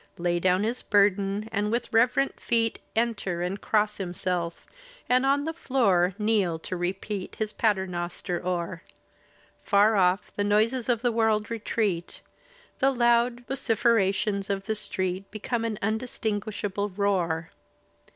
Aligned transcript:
Lay 0.17 0.39
down 0.39 0.63
his 0.63 0.81
burden, 0.81 1.47
and 1.51 1.71
with 1.71 1.93
reverent 1.93 2.39
feet 2.39 2.79
Enter, 2.95 3.43
and 3.43 3.61
cross 3.61 3.97
himself, 3.97 4.65
and 5.07 5.27
on 5.27 5.43
the 5.43 5.53
floor 5.53 6.15
Kneel 6.17 6.57
to 6.57 6.75
repeat 6.75 7.35
his 7.35 7.53
paternoster 7.53 8.43
o'er; 8.43 8.81
Far 9.63 9.95
off 9.95 10.31
the 10.35 10.43
noises 10.43 10.89
of 10.89 11.03
the 11.03 11.11
world 11.11 11.51
retreat; 11.51 12.21
The 12.79 12.89
loud 12.89 13.41
vociferations 13.47 14.49
of 14.49 14.65
the 14.65 14.73
street 14.73 15.29
Become 15.29 15.63
an 15.65 15.77
undistinguishable 15.83 16.89
roar. 16.89 17.51